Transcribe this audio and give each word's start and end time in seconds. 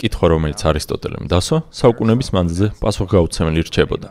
კითხვა, 0.00 0.26
რომელიც 0.32 0.60
არისტოტელემ 0.70 1.26
დასვა, 1.32 1.58
საუკუნების 1.80 2.28
მანძილზე 2.36 2.66
პასუხგაუცემელი 2.82 3.60
რჩებოდა. 3.66 4.08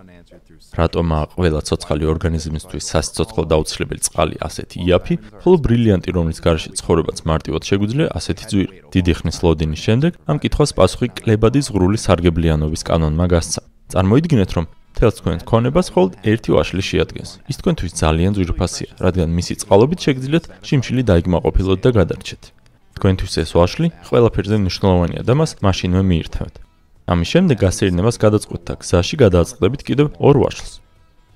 რატომაა 0.76 1.26
ყველა 1.36 1.62
ცოცხალი 1.68 2.06
ორგანიზმისთვის 2.12 2.88
სასიცოცხლო 2.92 3.44
დაუცილებელი 3.52 4.02
წყალი 4.08 4.36
ასეთი 4.48 4.76
იაფი, 4.86 5.16
ხოლო 5.44 5.58
ბრილიანტი, 5.66 6.10
რომელიც 6.18 6.40
გარშე 6.46 6.70
ცხოვრებაც 6.80 7.18
მარტივად 7.30 7.64
შეგვიძლია, 7.70 8.08
ასეთი 8.12 8.44
ძვირი. 8.52 8.76
დიდი 8.96 9.14
ხნის 9.20 9.38
ლოდინის 9.46 9.82
შემდეგ 9.86 10.12
ამ 10.28 10.38
კითხვას 10.44 10.72
პასუხი 10.76 11.08
კლებადის 11.20 11.72
ღრული 11.72 11.98
სარგებლიანობის 12.06 12.82
კანონმა 12.90 13.26
გასცა. 13.32 13.62
წარმოიდგინეთ, 13.96 14.52
რომ 14.58 14.66
თელს 14.96 15.16
თქვენ 15.20 15.38
ქონებას 15.50 15.88
მხოლოდ 15.92 16.12
ერთი 16.32 16.50
ვაშლი 16.56 16.84
შეადგენს. 16.90 17.32
ის 17.52 17.56
თქვენთვის 17.60 17.92
ძალიან 18.02 18.32
ძვირფასია, 18.36 18.90
რადგან 19.06 19.30
მისი 19.38 19.54
წყალობით 19.62 20.00
შეგიძლიათ 20.06 20.46
შიმშილი 20.68 21.02
დაიგმაყოფილოთ 21.10 21.80
და 21.84 21.90
გადარჩეთ. 22.00 22.44
თქვენთვის 22.96 23.34
ეს 23.44 23.52
ვაშლი 23.58 23.88
ყველაფერზე 24.08 24.56
მნიშვნელოვანია 24.64 25.22
და 25.28 25.34
მას 25.40 25.52
მაშინვე 25.66 26.02
მიირთმევთ. 26.10 26.56
ამის 27.12 27.30
შემდეგ 27.34 27.58
გასერინებას 27.66 28.18
გადაწყვეტთ 28.26 28.66
და 28.66 28.74
გზაში 28.82 29.16
გადააწყდებით 29.24 29.82
კიდევ 29.88 30.08
ორ 30.18 30.36
ვაშლს. 30.42 30.72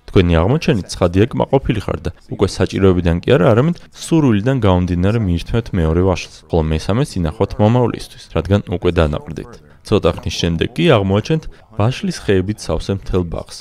თქვენი 0.09 0.34
აღმოჩენით 0.41 0.88
ცხადია 0.90 1.26
კმაყოფილი 1.30 1.81
ხარ 1.86 2.00
და 2.02 2.12
უკვე 2.34 2.48
საჭიროებიდან 2.50 3.17
კი 3.22 3.30
არა, 3.36 3.45
არამედ 3.53 3.76
სურვილიდან 3.94 4.58
გამომდინარე 4.66 5.20
მიირთმევთ 5.22 5.67
მეორე 5.80 6.02
ვაშლს, 6.09 6.36
ხოლო 6.50 6.64
მესამეს 6.73 7.09
ინახოთ 7.22 7.52
მომავლისთვის, 7.62 8.23
რადგან 8.34 8.62
უკვე 8.73 8.91
დანაყრდით. 8.98 9.52
ცოტა 9.86 10.09
ხნის 10.17 10.36
შემდეგ 10.41 10.70
კი 10.73 10.86
აღმოაჩენთ 10.98 11.44
ვაშლის 11.78 12.17
ხეებით 12.26 12.58
სავსე 12.66 12.94
მთელ 12.98 13.23
ბაღს. 13.30 13.58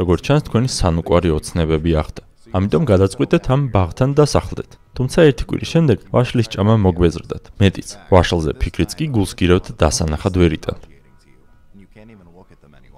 როგორც 0.00 0.20
ჩანს, 0.26 0.42
თქვენი 0.50 0.68
სანუკვარი 0.78 1.28
ოცნებები 1.38 1.90
ახდა. 2.02 2.22
ამიტომ 2.56 2.82
გადაწყვეტეთ 2.92 3.44
ამ 3.54 3.60
ბაღთან 3.70 4.10
დასახლდეთ. 4.18 4.70
თუმცა 4.92 5.18
ერთი 5.28 5.44
კვირის 5.48 5.70
შემდეგ 5.72 5.98
ვაშლის 6.12 6.48
ჭამა 6.52 6.74
მოგვეზრდათ. 6.84 7.44
მეტიც, 7.60 7.88
ვაშლზე 8.12 8.52
ფიქრიც 8.60 8.92
კი 8.98 9.06
გულს 9.08 9.32
გირევთ 9.40 9.66
დასანახად 9.80 10.34
ვერ 10.36 10.52
იტანთ. 10.58 10.82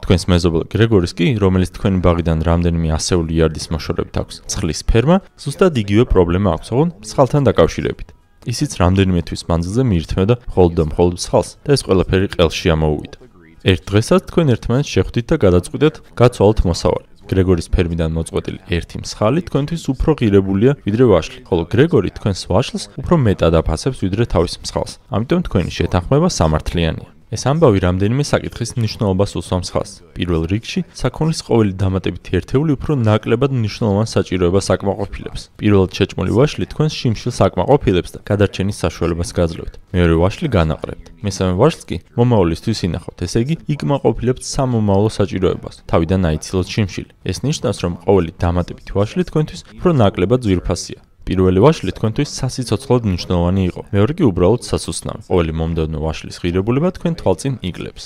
თქვენს 0.05 0.25
მეზობელ 0.29 0.63
გრეგორის 0.69 1.13
კი, 1.17 1.27
რომელიც 1.41 1.71
თქვენი 1.77 1.99
ბაღიდან 2.05 2.39
რამდენიმე 2.45 2.89
ასეული 2.93 3.33
იარდის 3.41 3.67
მოშორებით 3.73 4.15
აქვს, 4.21 4.37
ცხლის 4.53 4.81
ფერმა, 4.85 5.17
ზუსტად 5.41 5.81
იგივე 5.81 6.05
პრობლემა 6.13 6.49
აქვს, 6.61 6.69
ოღონ 6.75 6.89
მსხალთან 7.01 7.43
დაკავშირებით. 7.49 8.09
ისიც 8.45 8.71
რამდენიმე 8.83 9.21
თვის 9.25 9.43
მანძილზე 9.49 9.83
მიირთმევდა 9.89 10.35
მხოლოდ 10.51 10.73
და 10.77 10.85
მხოლოდ 10.93 11.15
მსხალს 11.17 11.51
და 11.65 11.71
ეს 11.73 11.83
ყველაფერი 11.89 12.27
ყელში 12.37 12.69
ამოუვიდა. 12.77 13.17
ერთ 13.65 13.83
დღესაც 13.89 14.23
თქვენ 14.29 14.47
ერთმანეთს 14.55 14.93
შეხვდით 14.93 15.27
და 15.33 15.37
გადაწყვეტეთ 15.41 15.95
გაცვალოთ 16.21 16.59
მოსავალი. 16.69 17.09
გრეგორის 17.35 17.67
ფერმიდან 17.75 18.15
მოწყვეტილი 18.15 18.61
ერთი 18.79 19.03
მსხალი 19.03 19.41
თქვენთვის 19.49 19.85
უფრო 19.91 20.11
ღირებულია 20.23 20.73
ვიდრე 20.87 21.05
ვაშლი, 21.11 21.41
ხოლო 21.51 21.63
გრეგორი 21.75 22.11
თქვენს 22.19 22.41
ვაშლს 22.51 22.85
უფრო 23.03 23.15
მეტად 23.27 23.59
აფასებს 23.59 23.99
ვიდრე 24.07 24.25
თავის 24.31 24.55
მსხალს. 24.63 24.93
ამიტომ 25.11 25.41
თქვენი 25.51 25.71
შეთანხმება 25.75 26.29
სამართლიანია. 26.39 27.14
ეს 27.35 27.43
ამბავი 27.51 27.81
რამდენიმე 27.83 28.23
საკითხის 28.23 28.71
მნიშვნელობას 28.79 29.33
უსვამს 29.41 29.69
ხას. 29.75 29.91
პირველ 30.15 30.45
რიგში, 30.53 30.81
საქონლის 30.95 31.41
ყოველი 31.49 31.73
დამატებითი 31.83 32.31
ერთეული 32.39 32.77
უფრო 32.79 32.93
ნაკლებად 32.95 33.51
მნიშვნელოვან 33.59 34.07
საჭიროებას 34.15 34.67
აკმაყოფილებს. 34.75 35.43
პირველად 35.59 35.91
შეჭმული 35.99 36.31
ვაშლი 36.39 36.65
თქვენს 36.71 36.95
შიმშილს 36.95 37.39
აკმაყოფილებს 37.47 38.11
და 38.15 38.19
გადარჩენის 38.31 38.81
საშუალებას 38.85 39.31
გაძლევთ. 39.35 39.75
მეორე 39.95 40.15
ვაშლი 40.23 40.49
განაყრებთ. 40.55 41.07
მესამე 41.27 41.53
ვაშლს 41.59 41.85
კი 41.91 41.97
მომავლისთვის 42.15 42.79
ინახავთ, 42.87 43.19
ესე 43.27 43.39
იგი, 43.43 43.55
იკმაყოფილებთ 43.75 44.43
სამომავლო 44.55 45.11
საჭიროებას. 45.19 45.75
თავიდან 45.91 46.21
აიცილოთ 46.31 46.67
შიმშილი. 46.71 47.11
ეს 47.31 47.39
ნიშნავს, 47.43 47.79
რომ 47.83 47.93
ყოველი 48.07 48.31
დამატებითი 48.39 48.93
ვაშლი 48.95 49.23
თქვენთვის 49.27 49.61
უფრო 49.75 49.91
ნაკლებად 50.03 50.41
ძვირფასია. 50.47 51.01
პირველი 51.25 51.61
ვაშლი 51.65 51.93
თქვენთვის 51.97 52.31
სასიცოცხლოდ 52.41 53.03
მნიშვნელოვანი 53.09 53.63
იყო. 53.71 53.81
მეორე 53.97 54.13
კი 54.19 54.25
უბრალოდ 54.29 54.63
სასუსნავი. 54.69 55.23
ყოველი 55.31 55.53
მომდევნო 55.61 55.99
ვაშლის 56.05 56.37
ღირებულება 56.43 56.89
თქვენ 56.97 57.13
თვალწინ 57.21 57.55
იგლებს. 57.65 58.05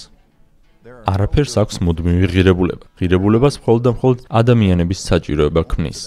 არაფერს 1.13 1.55
აქვს 1.63 1.77
მუდმივი 1.83 2.27
ღირებულება. 2.33 2.85
ღირებულებას 2.99 3.55
მხოლოდ 3.61 3.83
და 3.87 3.91
მხოლოდ 3.97 4.19
ადამიანების 4.41 5.01
საჭიროება 5.09 5.63
ქმნის. 5.73 6.01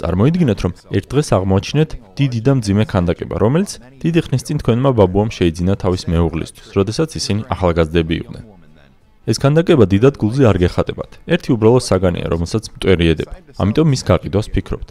წარმოიდგინეთ, 0.00 0.58
რომ 0.64 0.72
ერთ 0.96 1.06
დღეს 1.12 1.28
აღმოაჩინეთ 1.36 1.90
დიდი 2.18 2.40
და 2.46 2.52
მძიმე 2.58 2.84
ქანდაკება, 2.92 3.34
რომელიც 3.38 3.70
დიდი 4.02 4.20
ხნის 4.26 4.42
წინ 4.46 4.56
თქვენმა 4.64 4.90
ბაბუამ 4.98 5.30
შეიძინა 5.38 5.74
თავის 5.78 6.02
მეუღლისთვის, 6.10 6.68
როდესაც 6.74 7.10
ისინი 7.20 7.40
ახალგაზრდები 7.54 8.14
იყვნენ. 8.20 8.44
ეს 9.30 9.36
ქანდაკება 9.38 9.84
დიდად 9.88 10.14
გულზე 10.20 10.42
არ 10.50 10.56
გეხატებათ. 10.64 11.10
ერთი 11.30 11.48
უბრალოდ 11.54 11.84
საგანია, 11.84 12.26
რომელსაც 12.34 12.64
მტვერი 12.74 13.06
ედება. 13.12 13.32
ამიტომ 13.62 13.86
მის 13.92 14.02
გაყიდვას 14.08 14.48
ფიქრობთ. 14.54 14.88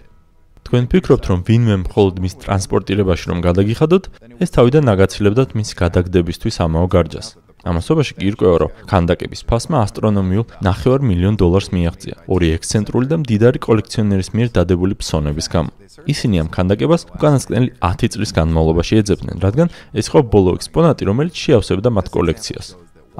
თქვენ 0.73 0.87
ფიქრობთ, 0.89 1.25
რომ 1.29 1.41
ვინმე 1.45 1.75
მხოლოდ 1.85 2.15
მის 2.17 2.33
ტრანსპორტირებაში 2.41 3.25
რომ 3.29 3.41
გადაგიხადოთ, 3.45 4.03
ეს 4.41 4.49
თავიდან 4.57 4.83
ნაგაცილებდათ 4.89 5.51
მის 5.53 5.69
გადაგდებისთვის 5.77 6.55
ამაო 6.65 6.87
გარჯას. 6.89 7.27
ამასობაში 7.61 8.13
კი 8.17 8.25
ირკვევა, 8.33 8.55
რომ 8.57 8.73
ქანდაკების 8.89 9.45
ფასმა 9.45 9.77
ასტრონომიულ 9.85 10.45
9 10.65 11.05
მილიონ 11.05 11.35
დოლარს 11.37 11.69
მიაღწია, 11.77 12.15
ორი 12.25 12.47
ექსცენტრული 12.57 13.05
და 13.05 13.15
მდიდარი 13.21 13.59
კოლექციონერის 13.61 14.29
მიერ 14.33 14.49
დადებული 14.57 14.93
ფსონების 14.97 15.47
გამო. 15.53 15.69
ისინი 16.09 16.35
ამ 16.41 16.49
ქანდაკებას 16.49 17.05
უკანასკნელი 17.21 17.69
10 17.77 18.09
წლის 18.17 18.31
განმავლობაში 18.33 18.93
ეძებდნენ, 19.05 19.37
რადგან 19.45 19.67
ეს 19.93 20.05
იყო 20.09 20.19
ბოლო 20.25 20.57
ექსპონატი, 20.57 21.03
რომელიც 21.05 21.35
შეავსებდა 21.37 21.89
მათ 21.93 22.07
კოლექციას. 22.17 22.67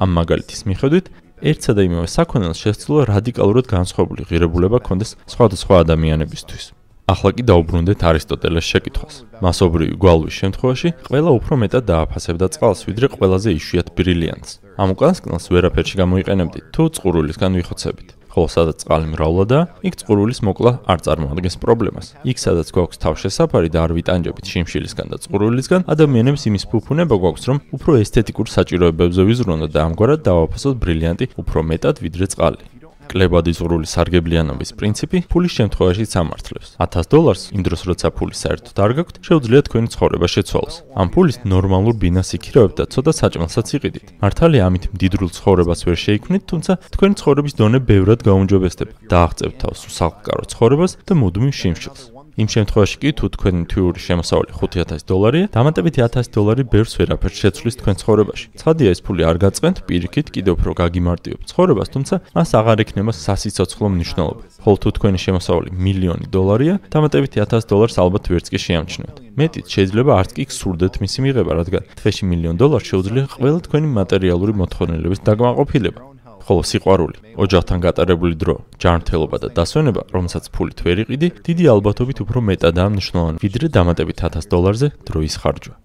ამ 0.02 0.10
მაგალითის 0.18 0.62
მიხედვით, 0.66 1.06
ერთსა 1.54 1.72
და 1.78 1.82
იმავე 1.86 2.10
საქონელს 2.18 2.58
შესაძლოა 2.66 3.02
რადიკალურად 3.14 3.66
განსხვავებული 3.70 4.26
ღირებულება 4.26 4.82
ჰქონდეს 4.82 5.12
სხვადასხვა 5.30 5.86
ადამიანებისთვის. 5.86 6.83
ახლა 7.04 7.30
კი 7.36 7.44
დაუბრუნდეთ 7.44 8.00
არისტოტელეს 8.00 8.66
შეკითხვას. 8.72 9.16
მასობრივი 9.44 9.96
გვალვის 10.00 10.36
შემთხვევაში 10.40 10.90
ყველა 11.12 11.32
უფრო 11.36 11.54
მეტად 11.64 11.84
დააფასებდა 11.92 12.48
წყალს, 12.56 12.82
ვიდრე 12.88 13.08
ყველაზე 13.12 13.50
იშვიათ 13.60 13.88
ბრილიანტს. 13.98 14.52
ამ 14.80 14.88
უკანასკნელს 14.96 15.46
ვერაფერში 15.52 15.96
გამოიყენებდით, 16.00 16.64
თუ 16.72 16.84
წყურულისგან 16.96 17.52
ვიხოცებით. 17.60 18.10
ხოლო 18.34 18.50
სადაც 18.50 18.78
წყალი 18.82 19.08
მრავლადაა, 19.14 19.64
იქ 19.86 19.94
წყურულის 20.02 20.40
მოკლა 20.48 20.72
არ 20.90 21.00
წარმოადგენს 21.06 21.56
პრობლემას. 21.62 22.08
იქ 22.26 22.38
სადაც 22.42 22.68
გვაქვს 22.74 23.02
თავშესაფარი 23.04 23.70
და 23.70 23.80
არ 23.86 23.92
ვიტანჯებით 23.94 24.46
შიმშილისგან 24.50 25.08
და 25.14 25.18
წყურულისგან, 25.22 25.86
ადამიანებს 25.86 26.44
იმის 26.50 26.64
ფუფუნება 26.72 27.16
გვაქვს, 27.22 27.44
რომ 27.46 27.58
უფრო 27.78 27.92
ესთეტიკურ 28.02 28.48
საჭიროებებზე 28.50 29.22
ვიზრუნოთ 29.30 29.70
და 29.70 29.80
ამგვარად 29.86 30.20
დავაფასოთ 30.26 30.76
ბრილიანტი 30.82 31.26
უფრო 31.38 31.60
მეტად 31.62 31.96
ვიდრე 32.02 32.26
წყალი. 32.34 32.83
კლებადის 33.14 33.62
ღრული 33.62 33.88
სარგებლიანობის 33.94 34.74
პრინციპი 34.74 35.20
ფულის 35.30 35.54
შემთხვევაში 35.58 36.06
სამართლებს. 36.10 36.68
1000 36.82 37.12
დოლარს 37.14 37.44
იმ 37.54 37.62
დროს 37.68 37.82
როცა 37.90 38.08
ფული 38.18 38.36
საერთოდ 38.42 38.78
არ 38.84 38.92
გაქვთ, 38.98 39.16
შეუძლიათ 39.28 39.66
თქვენი 39.70 39.88
ცხოვრება 39.94 40.28
შეცვალოს. 40.34 40.76
ამ 40.98 41.08
ფულის 41.14 41.38
ნორმალურ 41.54 41.96
ბინას 42.02 42.30
იქირავებთ 42.38 42.76
და 42.82 42.86
ცოტა 42.94 43.12
საჭმელსაც 43.22 43.68
იყიდით. 43.78 44.06
მართალია 44.24 44.62
ამით 44.68 44.84
მდიდრულ 44.98 45.30
ცხოვრებას 45.38 45.80
ვერ 45.88 45.98
შეიქმნით, 46.06 46.44
თუმცა 46.50 46.72
თქვენი 46.94 47.16
ცხოვრების 47.22 47.54
დონე 47.62 47.80
ბევრად 47.90 48.20
გაუმჯობესდება. 48.26 48.94
დააღწევთ 49.14 49.56
თავს 49.62 49.80
უსახლკარო 49.90 50.44
ცხოვრებას 50.52 50.92
და 51.06 51.14
მუდმივ 51.22 51.54
შიმშილს. 51.54 52.13
იმ 52.34 52.48
შემთხვევაში 52.50 52.98
კი 52.98 53.10
თუ 53.14 53.26
თქვენი 53.36 53.62
თვიური 53.70 54.00
შემოსავალი 54.02 54.52
5000 54.58 55.06
დოლარია, 55.06 55.46
დამატებითი 55.54 56.02
1000 56.02 56.32
დოლარი 56.34 56.64
ბევრს 56.66 56.94
ვერაფერს 56.98 57.38
შეცვლის 57.44 57.76
თქვენ 57.78 57.96
ცხოვრებაში. 58.02 58.46
ცხადია 58.58 58.90
ეს 58.90 59.00
ფული 59.06 59.22
არ 59.30 59.38
გაწყვეტ 59.44 59.78
პირიქით 59.86 60.28
კიდევ 60.34 60.54
უფრო 60.58 60.72
გაგიმარტივებ 60.82 61.40
ცხოვრებას, 61.46 61.88
თუმცა 61.94 62.16
მას 62.34 62.50
აღარ 62.58 62.78
ექნება 62.82 63.12
სასიცოცხლო 63.14 63.88
მნიშვნელობა. 63.94 64.42
ხოლო 64.64 64.78
თუ 64.82 64.90
თქვენი 64.98 65.20
შემოსავალი 65.26 65.70
მილიონი 65.78 66.26
დოლარია, 66.34 66.76
დამატებითი 66.90 67.38
1000 67.46 67.70
დოლარს 67.70 67.98
ალბათ 68.02 68.24
ვერც 68.34 68.48
კი 68.50 68.60
შეამჩნევთ. 68.66 69.16
მეტიც 69.38 69.66
შეიძლება 69.70 70.12
არც 70.18 70.32
კი 70.34 70.44
გსურდეთ 70.50 70.94
მისი 71.04 71.20
მიღება, 71.26 71.52
რადგან 71.60 71.84
თვეში 72.00 72.24
მილიონ 72.32 72.56
დოლარს 72.58 72.90
შეუძლია 72.90 73.26
ყველა 73.38 73.60
თქვენი 73.68 73.88
მატერიალური 74.00 74.54
მოთხოვნილების 74.62 75.20
დაკმაყოფილება. 75.28 76.13
ხოლო 76.48 76.64
სიყვარული, 76.70 77.18
ოჯახთან 77.40 77.80
გატარებული 77.86 78.36
დრო, 78.40 78.56
ჯანმრთელობა 78.84 79.38
და 79.44 79.48
დასვენება, 79.58 80.02
რომელსაც 80.16 80.52
ფულით 80.54 80.80
ვერ 80.86 80.98
იყიდი, 81.06 81.28
დიდი 81.48 81.64
ალბათობით 81.74 82.18
უფრო 82.24 82.40
მეტადაა 82.50 82.90
მნიშვნელოვანი, 82.94 83.42
ვიდრე 83.44 83.66
დამატებით 83.78 84.18
1000 84.28 84.52
დოლარზე 84.52 84.88
დროის 85.08 85.36
ხარჯვა. 85.40 85.76